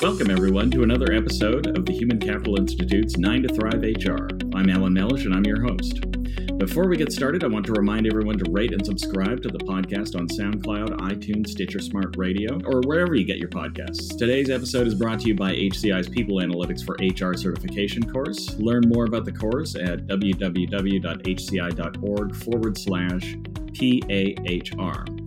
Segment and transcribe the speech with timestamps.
[0.00, 4.28] Welcome, everyone, to another episode of the Human Capital Institute's 9 to Thrive HR.
[4.54, 6.00] I'm Alan Mellish, and I'm your host.
[6.56, 9.58] Before we get started, I want to remind everyone to rate and subscribe to the
[9.58, 14.16] podcast on SoundCloud, iTunes, Stitcher Smart Radio, or wherever you get your podcasts.
[14.16, 18.56] Today's episode is brought to you by HCI's People Analytics for HR certification course.
[18.56, 21.06] Learn more about the course at www.hci.org
[22.36, 23.34] forward slash
[23.72, 25.17] PAHR.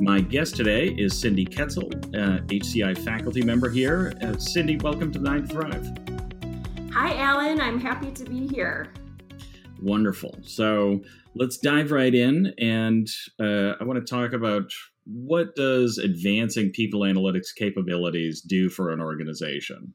[0.00, 4.14] My guest today is Cindy Ketzel, uh, HCI faculty member here.
[4.22, 5.86] Uh, Cindy, welcome to Nine Thrive.
[6.92, 7.60] Hi, Alan.
[7.60, 8.92] I'm happy to be here.
[9.82, 10.38] Wonderful.
[10.42, 11.02] So
[11.34, 14.70] let's dive right in, and uh, I want to talk about
[15.04, 19.94] what does advancing people analytics capabilities do for an organization.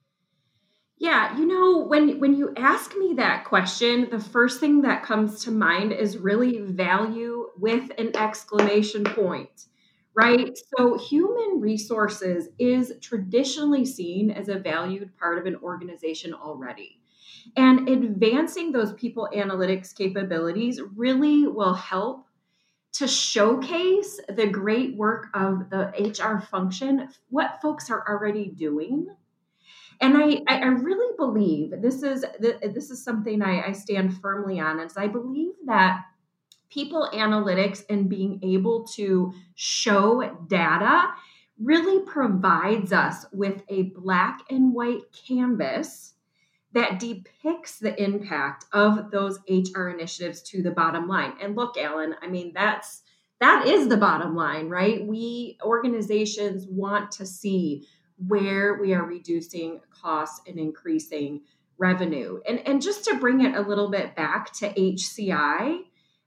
[0.97, 5.43] Yeah, you know, when when you ask me that question, the first thing that comes
[5.43, 7.24] to mind is really value
[7.59, 9.67] with an exclamation point
[10.15, 10.57] right?
[10.77, 17.01] So, human resources is traditionally seen as a valued part of an organization already.
[17.55, 22.25] And advancing those people analytics capabilities really will help
[22.93, 29.07] to showcase the great work of the HR function, what folks are already doing.
[29.99, 34.79] And I, I really believe this is this is something I, I stand firmly on,
[34.79, 36.03] is I believe that
[36.75, 41.07] people analytics and being able to show data
[41.57, 46.15] really provides us with a black and white canvas
[46.73, 51.31] that depicts the impact of those HR initiatives to the bottom line.
[51.41, 53.03] And look, Alan, I mean, that's
[53.39, 55.05] that is the bottom line, right?
[55.05, 57.87] We organizations want to see
[58.27, 61.41] where we are reducing costs and increasing
[61.77, 62.39] revenue.
[62.47, 65.79] And, and just to bring it a little bit back to HCI,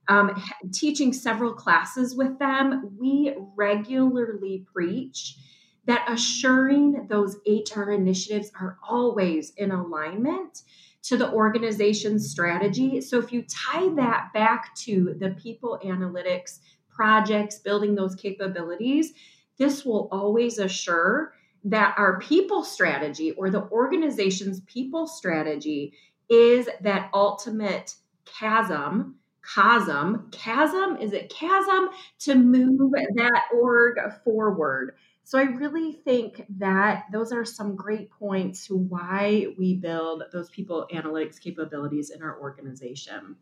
[0.09, 0.41] um,
[0.73, 5.37] teaching several classes with them, we regularly preach
[5.85, 10.63] that assuring those HR initiatives are always in alignment
[11.03, 13.01] to the organization's strategy.
[13.01, 19.13] So if you tie that back to the people analytics projects, building those capabilities,
[19.57, 25.93] this will always assure that our people strategy or the organization's people strategy
[26.29, 27.95] is that ultimate
[28.25, 30.29] chasm chasm.
[30.31, 31.89] Chasm, is it chasm
[32.19, 34.95] to move that org forward?
[35.23, 40.49] So I really think that those are some great points to why we build those
[40.49, 43.35] people analytics capabilities in our organization.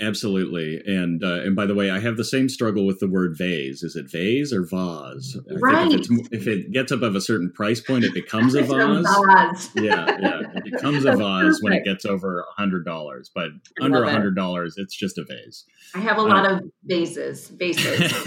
[0.00, 3.36] Absolutely, and uh, and by the way, I have the same struggle with the word
[3.38, 3.84] vase.
[3.84, 5.38] Is it vase or vase?
[5.48, 5.92] I right.
[5.92, 9.06] If, if, it gets above a certain price point, it becomes a vase.
[9.06, 9.70] vase.
[9.76, 13.30] yeah, yeah, it becomes a vase when it gets over a hundred dollars.
[13.32, 13.50] But
[13.80, 15.64] I under a hundred dollars, it's just a vase.
[15.94, 17.50] I have a lot uh, of vases.
[17.50, 18.12] Vases.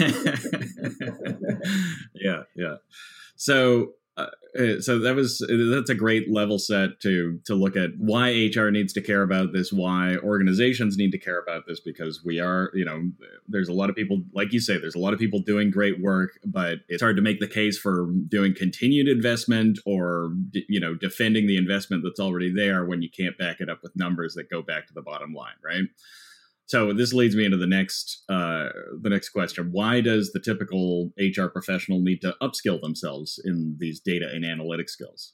[2.14, 2.76] yeah, yeah.
[3.36, 4.26] So uh,
[4.58, 5.38] uh, so that was
[5.76, 9.52] that's a great level set to to look at why HR needs to care about
[9.52, 13.10] this, why organizations need to care about this, because we are, you know,
[13.46, 16.00] there's a lot of people, like you say, there's a lot of people doing great
[16.00, 20.94] work, but it's hard to make the case for doing continued investment or you know
[20.94, 24.50] defending the investment that's already there when you can't back it up with numbers that
[24.50, 25.84] go back to the bottom line, right?
[26.68, 28.68] So this leads me into the next uh,
[29.00, 34.00] the next question: Why does the typical HR professional need to upskill themselves in these
[34.00, 35.32] data and analytic skills?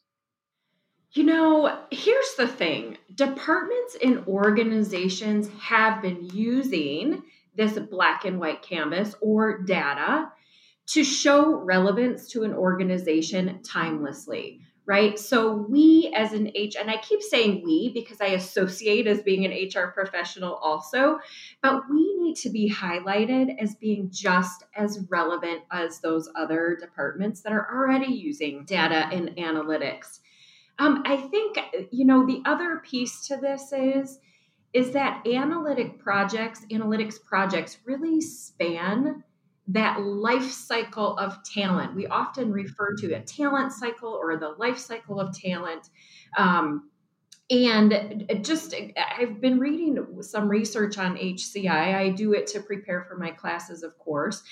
[1.12, 7.24] You know, here's the thing: departments and organizations have been using
[7.56, 10.30] this black and white canvas or data
[10.86, 15.18] to show relevance to an organization timelessly right?
[15.18, 19.44] So we as an H, and I keep saying we because I associate as being
[19.44, 21.18] an HR professional also,
[21.62, 27.40] but we need to be highlighted as being just as relevant as those other departments
[27.42, 30.20] that are already using data and analytics.
[30.78, 31.58] Um, I think
[31.90, 34.18] you know the other piece to this is
[34.74, 39.22] is that analytic projects, analytics projects really span
[39.68, 41.94] that life cycle of talent.
[41.94, 45.88] We often refer to a talent cycle or the life cycle of talent.
[46.36, 46.90] Um,
[47.50, 51.94] and just, I've been reading some research on HCI.
[51.94, 54.42] I do it to prepare for my classes, of course.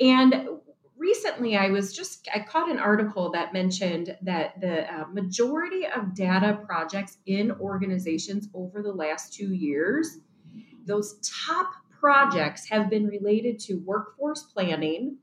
[0.00, 0.48] And
[0.96, 6.14] recently I was just, I caught an article that mentioned that the uh, majority of
[6.14, 10.18] data projects in organizations over the last two years,
[10.84, 15.18] those top projects have been related to workforce planning,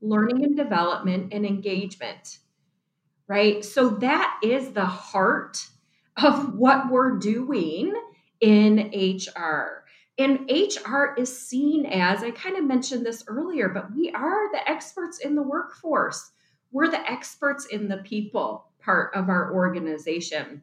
[0.00, 2.38] learning and development, and engagement,
[3.28, 3.62] right?
[3.62, 5.58] So that is the heart
[6.16, 7.92] of what we're doing
[8.40, 9.84] in HR.
[10.16, 14.66] And HR is seen as, I kind of mentioned this earlier, but we are the
[14.66, 16.30] experts in the workforce.
[16.72, 20.62] We're the experts in the people part of our organization.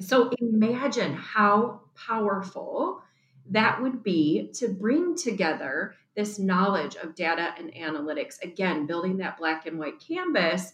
[0.00, 3.02] So imagine how powerful
[3.50, 8.42] that would be to bring together this knowledge of data and analytics.
[8.42, 10.72] Again, building that black and white canvas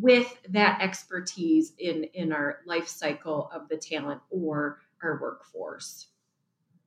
[0.00, 6.08] with that expertise in in our life cycle of the talent or our workforce.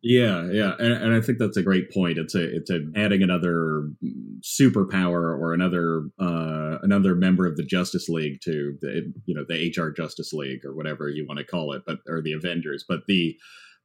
[0.04, 2.18] Yeah, yeah, and, and I think that's a great point.
[2.18, 3.90] It's a it's a adding another
[4.42, 9.74] superpower or another uh, another member of the Justice League to the you know the
[9.76, 12.86] HR Justice League or whatever you want to call it, but or the Avengers.
[12.88, 13.38] But the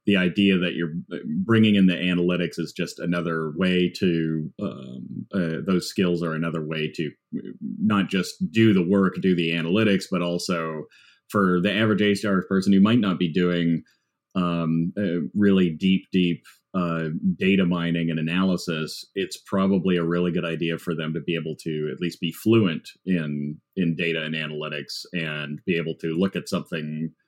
[0.05, 0.93] the idea that you're
[1.45, 6.65] bringing in the analytics is just another way to um, uh, those skills are another
[6.65, 7.11] way to
[7.79, 10.83] not just do the work, do the analytics, but also
[11.29, 13.83] for the average HR person who might not be doing
[14.35, 16.43] um, uh, really deep, deep
[16.75, 21.35] uh, data mining and analysis, it's probably a really good idea for them to be
[21.35, 26.17] able to at least be fluent in in data and analytics and be able to
[26.17, 27.22] look at something, uh,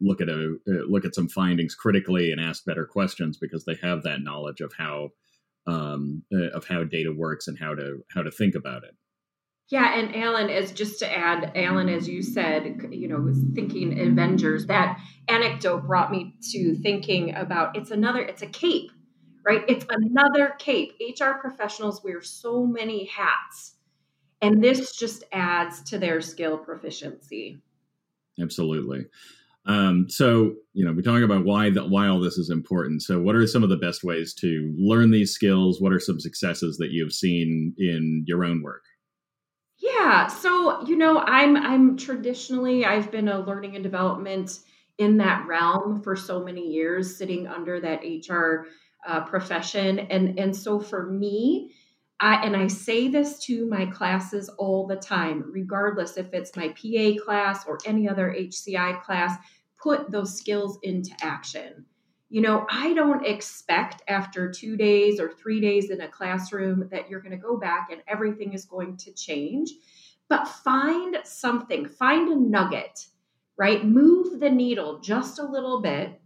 [0.00, 3.76] look at a uh, look at some findings critically and ask better questions because they
[3.82, 5.10] have that knowledge of how
[5.66, 8.94] um, uh, of how data works and how to how to think about it.
[9.70, 14.00] Yeah, and Alan, as just to add, Alan, as you said, you know, was thinking
[14.00, 14.66] Avengers.
[14.66, 14.98] That
[15.28, 18.90] anecdote brought me to thinking about it's another, it's a cape,
[19.46, 19.62] right?
[19.68, 20.94] It's another cape.
[21.00, 23.76] HR professionals wear so many hats,
[24.42, 27.62] and this just adds to their skill proficiency.
[28.40, 29.06] Absolutely.
[29.70, 33.02] Um, so you know, we talk about why the, why all this is important.
[33.02, 35.80] So, what are some of the best ways to learn these skills?
[35.80, 38.82] What are some successes that you've seen in your own work?
[39.78, 44.58] Yeah, so you know, I'm I'm traditionally I've been a learning and development
[44.98, 48.66] in that realm for so many years, sitting under that HR
[49.06, 51.70] uh, profession, and and so for me,
[52.18, 56.68] I and I say this to my classes all the time, regardless if it's my
[56.68, 59.38] PA class or any other HCI class,
[59.82, 61.84] put those skills into action.
[62.28, 67.10] You know, I don't expect after two days or three days in a classroom that
[67.10, 69.70] you're going to go back and everything is going to change.
[70.28, 73.06] But find something, find a nugget,
[73.56, 73.84] right?
[73.84, 76.20] Move the needle just a little bit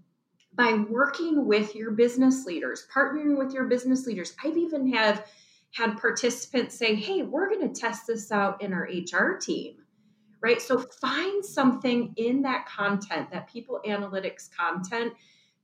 [0.53, 4.37] by working with your business leaders, partnering with your business leaders.
[4.45, 5.27] I've even have
[5.73, 9.84] had participants say, "Hey, we're going to test this out in our HR team."
[10.44, 10.61] Right?
[10.61, 15.14] So find something in that content, that people analytics content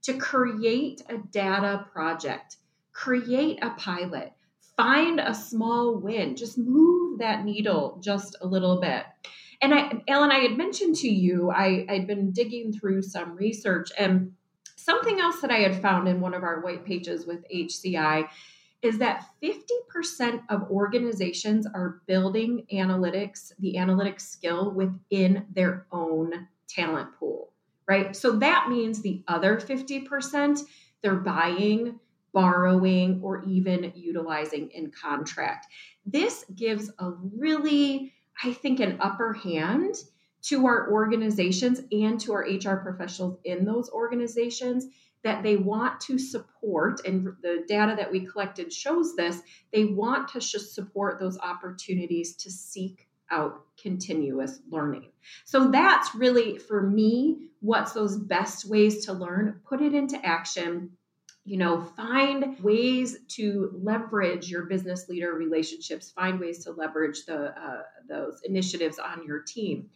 [0.01, 2.57] to create a data project,
[2.91, 4.33] create a pilot,
[4.75, 9.03] find a small win, just move that needle just a little bit.
[9.61, 13.91] And I, Ellen, I had mentioned to you, I, I'd been digging through some research,
[13.99, 14.31] and
[14.77, 18.27] something else that I had found in one of our white pages with HCI
[18.81, 27.09] is that 50% of organizations are building analytics, the analytics skill within their own talent
[27.19, 27.51] pool
[27.91, 28.15] right?
[28.15, 30.61] So that means the other 50%,
[31.01, 31.99] they're buying,
[32.33, 35.67] borrowing, or even utilizing in contract.
[36.05, 39.95] This gives a really, I think, an upper hand
[40.43, 44.87] to our organizations and to our HR professionals in those organizations
[45.23, 49.41] that they want to support, and the data that we collected shows this,
[49.71, 55.09] they want to support those opportunities to seek out continuous learning.
[55.45, 60.91] So that's really for me what's those best ways to learn, put it into action.
[61.43, 67.59] You know, find ways to leverage your business leader relationships, find ways to leverage the
[67.59, 69.89] uh, those initiatives on your team.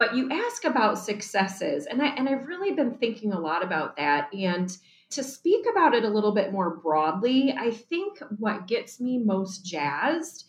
[0.00, 3.96] But you ask about successes, and I and I've really been thinking a lot about
[3.98, 4.32] that.
[4.34, 4.74] And
[5.10, 9.64] to speak about it a little bit more broadly, I think what gets me most
[9.64, 10.46] jazzed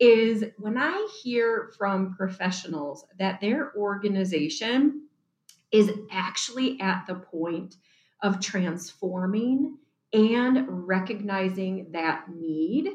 [0.00, 5.06] is when I hear from professionals that their organization
[5.70, 7.76] is actually at the point
[8.22, 9.78] of transforming
[10.12, 12.88] and recognizing that need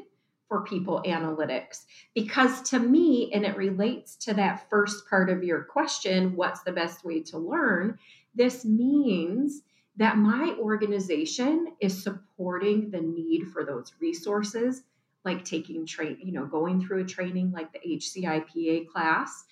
[0.54, 1.84] for people analytics.
[2.14, 6.70] Because to me, and it relates to that first part of your question what's the
[6.70, 7.98] best way to learn?
[8.36, 9.62] This means
[9.96, 14.84] that my organization is supporting the need for those resources
[15.24, 19.44] like taking train, you know, going through a training like the HCIPA class.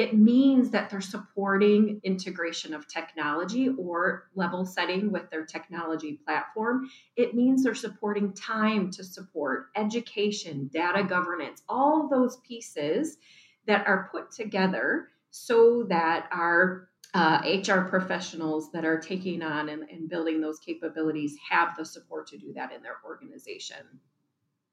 [0.00, 6.88] It means that they're supporting integration of technology or level setting with their technology platform.
[7.16, 13.18] It means they're supporting time to support education, data governance, all those pieces
[13.66, 19.82] that are put together so that our uh, HR professionals that are taking on and,
[19.90, 24.00] and building those capabilities have the support to do that in their organization.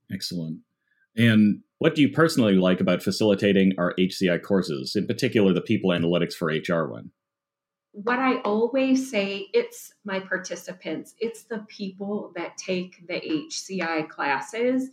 [0.09, 0.59] Excellent.
[1.17, 5.89] And what do you personally like about facilitating our HCI courses, in particular the People
[5.89, 7.11] Analytics for HR one?
[7.91, 14.89] What I always say, it's my participants, it's the people that take the HCI classes.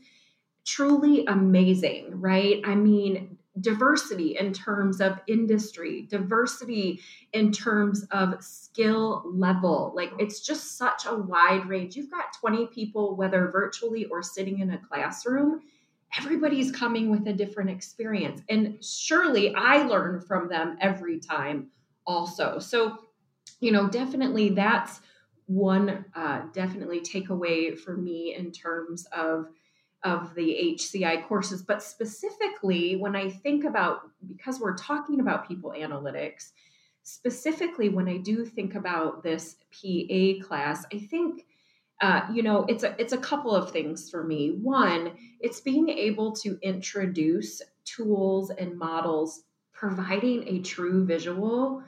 [0.66, 2.62] Truly amazing, right?
[2.64, 7.00] I mean, diversity in terms of industry, diversity
[7.32, 9.92] in terms of skill level.
[9.94, 11.94] Like it's just such a wide range.
[11.96, 15.60] You've got 20 people, whether virtually or sitting in a classroom,
[16.18, 18.42] everybody's coming with a different experience.
[18.48, 21.68] And surely I learn from them every time
[22.06, 22.58] also.
[22.58, 22.98] So,
[23.60, 25.00] you know, definitely that's
[25.46, 29.48] one uh, definitely takeaway for me in terms of
[30.04, 35.72] of the HCI courses, but specifically when I think about because we're talking about people
[35.74, 36.50] analytics,
[37.04, 41.46] specifically when I do think about this PA class, I think
[42.00, 44.58] uh, you know it's a it's a couple of things for me.
[44.60, 51.82] One, it's being able to introduce tools and models, providing a true visual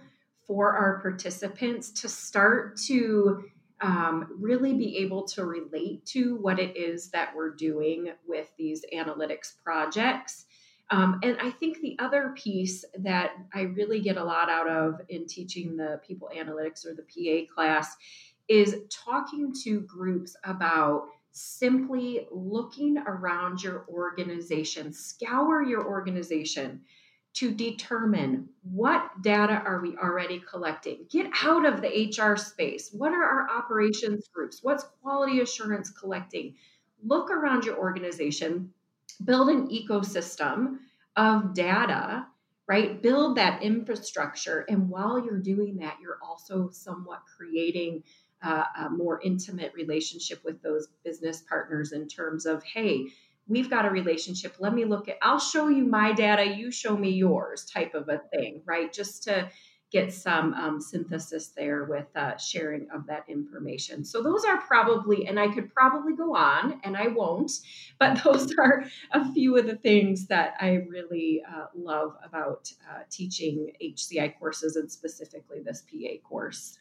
[0.47, 3.45] for our participants to start to
[3.81, 8.85] um, really be able to relate to what it is that we're doing with these
[8.95, 10.47] analytics projects.
[10.91, 15.01] Um, and I think the other piece that I really get a lot out of
[15.09, 17.97] in teaching the people analytics or the PA class
[18.49, 26.81] is talking to groups about simply looking around your organization, scour your organization
[27.35, 31.05] to determine what data are we already collecting.
[31.11, 32.88] Get out of the hr space.
[32.93, 34.61] What are our operations groups?
[34.62, 36.55] What's quality assurance collecting?
[37.05, 38.73] Look around your organization.
[39.23, 40.79] Build an ecosystem
[41.17, 42.26] of data
[42.69, 43.00] right?
[43.00, 44.67] Build that infrastructure.
[44.69, 48.03] And while you're doing that you're also somewhat creating
[48.47, 53.07] uh, a more intimate relationship with those business partners in terms of hey
[53.49, 54.57] we've got a relationship.
[54.59, 58.09] Let me look at, I'll show you my data, you show me yours type of
[58.09, 58.93] a thing, right?
[58.93, 59.49] Just to
[59.93, 64.05] get some um, synthesis there with uh, sharing of that information.
[64.05, 67.53] So those are probably, and I could probably go on, and I won't,
[67.99, 73.03] but those are a few of the things that I really uh, love about uh,
[73.11, 76.79] teaching HCI courses and specifically this PA course.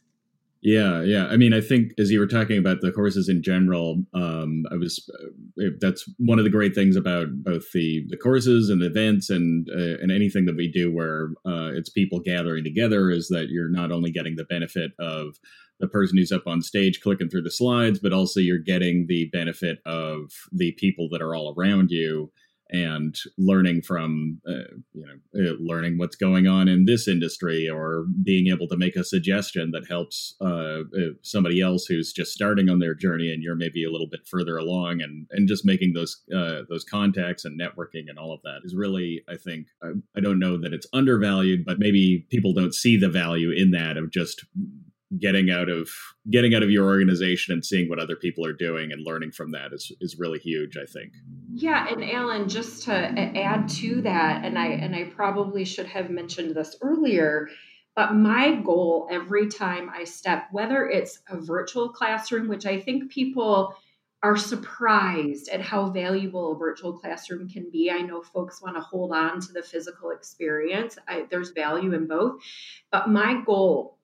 [0.61, 1.27] Yeah, yeah.
[1.27, 4.75] I mean, I think as you were talking about the courses in general, um, I
[4.75, 5.07] was
[5.61, 9.29] uh, that's one of the great things about both the the courses and the events
[9.29, 13.49] and uh, and anything that we do where uh, it's people gathering together is that
[13.49, 15.35] you're not only getting the benefit of
[15.79, 19.29] the person who's up on stage clicking through the slides, but also you're getting the
[19.33, 22.31] benefit of the people that are all around you
[22.71, 28.05] and learning from uh, you know uh, learning what's going on in this industry or
[28.23, 32.69] being able to make a suggestion that helps uh, uh, somebody else who's just starting
[32.69, 35.93] on their journey and you're maybe a little bit further along and and just making
[35.93, 39.89] those uh, those contacts and networking and all of that is really I think I,
[40.17, 43.97] I don't know that it's undervalued but maybe people don't see the value in that
[43.97, 44.43] of just
[45.19, 45.89] getting out of
[46.31, 49.51] getting out of your organization and seeing what other people are doing and learning from
[49.51, 51.11] that is is really huge i think
[51.55, 56.09] yeah and alan just to add to that and i and i probably should have
[56.09, 57.47] mentioned this earlier
[57.95, 63.09] but my goal every time i step whether it's a virtual classroom which i think
[63.09, 63.73] people
[64.21, 67.91] are surprised at how valuable a virtual classroom can be.
[67.91, 70.97] I know folks want to hold on to the physical experience.
[71.07, 72.41] I, there's value in both.
[72.91, 73.99] But my goal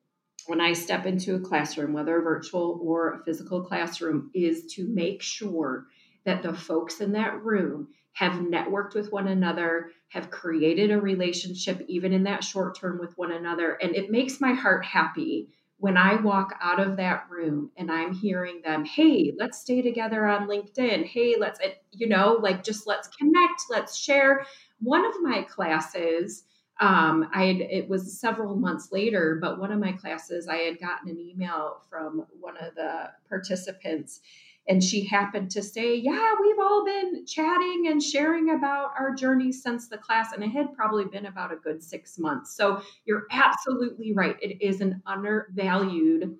[0.47, 5.21] when I step into a classroom, whether virtual or a physical classroom, is to make
[5.21, 5.87] sure
[6.25, 11.83] that the folks in that room have networked with one another, have created a relationship,
[11.87, 13.73] even in that short term, with one another.
[13.81, 15.47] And it makes my heart happy
[15.77, 20.27] when I walk out of that room and I'm hearing them, hey, let's stay together
[20.27, 21.05] on LinkedIn.
[21.05, 21.59] Hey, let's,
[21.91, 24.45] you know, like just let's connect, let's share.
[24.79, 26.43] One of my classes,
[26.79, 30.79] um, I had, it was several months later, but one of my classes, I had
[30.79, 34.21] gotten an email from one of the participants,
[34.67, 39.51] and she happened to say, Yeah, we've all been chatting and sharing about our journey
[39.51, 40.33] since the class.
[40.33, 42.55] And it had probably been about a good six months.
[42.55, 44.37] So you're absolutely right.
[44.41, 46.37] It is an undervalued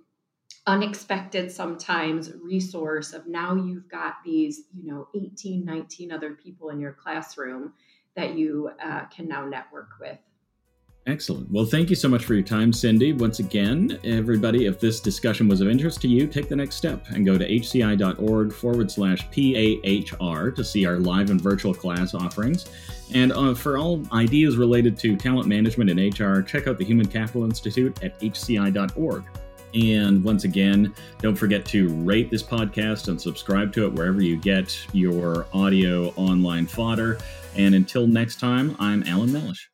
[0.68, 6.80] unexpected sometimes resource of now you've got these you know 18 19 other people in
[6.80, 7.74] your classroom
[8.16, 10.20] that you uh, can now network with
[11.08, 11.50] Excellent.
[11.50, 13.12] Well, thank you so much for your time, Cindy.
[13.12, 17.08] Once again, everybody, if this discussion was of interest to you, take the next step
[17.10, 22.70] and go to hci.org forward slash PAHR to see our live and virtual class offerings.
[23.16, 27.08] And uh, for all ideas related to talent management and HR, check out the Human
[27.08, 29.24] Capital Institute at hci.org.
[29.74, 34.38] And once again, don't forget to rate this podcast and subscribe to it wherever you
[34.38, 37.18] get your audio online fodder.
[37.56, 39.71] And until next time, I'm Alan Mellish.